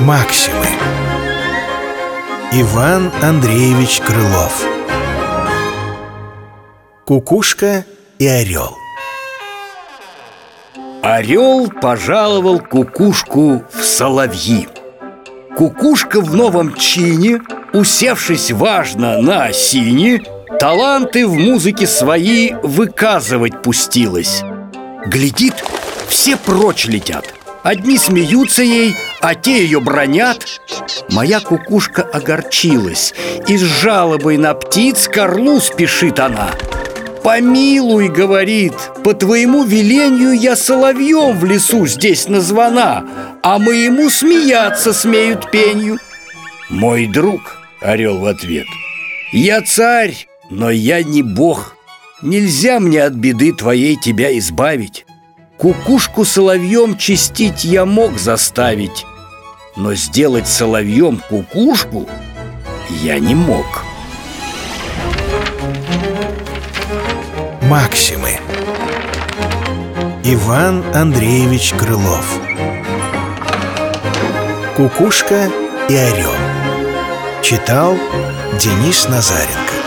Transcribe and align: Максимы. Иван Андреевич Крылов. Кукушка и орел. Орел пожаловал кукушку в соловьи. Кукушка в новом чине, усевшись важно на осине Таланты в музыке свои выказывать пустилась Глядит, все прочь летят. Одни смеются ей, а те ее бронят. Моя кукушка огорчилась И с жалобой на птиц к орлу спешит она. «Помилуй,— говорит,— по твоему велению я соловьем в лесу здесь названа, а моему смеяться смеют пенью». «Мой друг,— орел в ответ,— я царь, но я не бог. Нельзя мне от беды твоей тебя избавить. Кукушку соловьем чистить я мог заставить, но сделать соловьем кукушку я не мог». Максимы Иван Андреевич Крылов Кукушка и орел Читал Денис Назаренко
Максимы. 0.00 0.64
Иван 2.52 3.10
Андреевич 3.22 4.00
Крылов. 4.00 4.62
Кукушка 7.04 7.84
и 8.18 8.26
орел. 8.26 8.76
Орел 11.02 11.68
пожаловал 11.70 12.60
кукушку 12.60 13.64
в 13.72 13.82
соловьи. 13.82 14.68
Кукушка 15.56 16.20
в 16.20 16.34
новом 16.34 16.74
чине, 16.74 17.40
усевшись 17.72 18.50
важно 18.50 19.20
на 19.20 19.44
осине 19.44 20.22
Таланты 20.58 21.26
в 21.26 21.34
музыке 21.34 21.86
свои 21.86 22.52
выказывать 22.62 23.62
пустилась 23.62 24.42
Глядит, 25.06 25.54
все 26.08 26.36
прочь 26.36 26.86
летят. 26.86 27.24
Одни 27.62 27.98
смеются 27.98 28.62
ей, 28.62 28.96
а 29.20 29.34
те 29.34 29.64
ее 29.64 29.80
бронят. 29.80 30.60
Моя 31.10 31.40
кукушка 31.40 32.02
огорчилась 32.02 33.12
И 33.46 33.56
с 33.56 33.60
жалобой 33.60 34.36
на 34.36 34.54
птиц 34.54 35.08
к 35.08 35.18
орлу 35.18 35.60
спешит 35.60 36.20
она. 36.20 36.50
«Помилуй,— 37.22 38.08
говорит,— 38.16 38.74
по 39.04 39.12
твоему 39.12 39.64
велению 39.64 40.32
я 40.32 40.54
соловьем 40.54 41.36
в 41.36 41.44
лесу 41.44 41.84
здесь 41.88 42.28
названа, 42.28 43.04
а 43.42 43.58
моему 43.58 44.10
смеяться 44.10 44.92
смеют 44.92 45.50
пенью». 45.50 45.98
«Мой 46.68 47.06
друг,— 47.06 47.58
орел 47.80 48.18
в 48.18 48.26
ответ,— 48.26 48.66
я 49.32 49.62
царь, 49.62 50.26
но 50.50 50.70
я 50.70 51.02
не 51.02 51.22
бог. 51.22 51.76
Нельзя 52.22 52.80
мне 52.80 53.02
от 53.04 53.12
беды 53.12 53.52
твоей 53.52 53.96
тебя 53.96 54.36
избавить. 54.38 55.06
Кукушку 55.58 56.24
соловьем 56.24 56.96
чистить 56.96 57.64
я 57.64 57.84
мог 57.86 58.18
заставить, 58.18 59.06
но 59.76 59.94
сделать 59.94 60.48
соловьем 60.48 61.22
кукушку 61.28 62.08
я 63.02 63.18
не 63.20 63.34
мог». 63.34 63.84
Максимы 67.62 68.38
Иван 70.24 70.84
Андреевич 70.94 71.72
Крылов 71.74 72.40
Кукушка 74.76 75.50
и 75.88 75.94
орел 75.94 76.45
Читал 77.48 77.96
Денис 78.60 79.06
Назаренко 79.08 79.85